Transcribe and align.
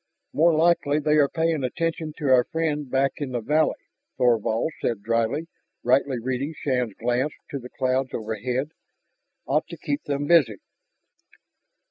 "More 0.33 0.55
likely 0.55 0.97
they 0.97 1.17
are 1.17 1.29
paying 1.29 1.63
attention 1.63 2.11
to 2.17 2.29
our 2.29 2.43
friend 2.45 2.89
back 2.89 3.11
in 3.17 3.33
the 3.33 3.39
valley," 3.39 3.75
Thorvald 4.17 4.71
said 4.81 5.03
dryly, 5.03 5.45
rightly 5.83 6.17
reading 6.19 6.55
Shann's 6.57 6.95
glance 6.95 7.33
to 7.51 7.59
the 7.59 7.69
clouds 7.69 8.11
overhead. 8.11 8.71
"Ought 9.45 9.67
to 9.67 9.77
keep 9.77 10.01
them 10.05 10.25
busy." 10.25 10.55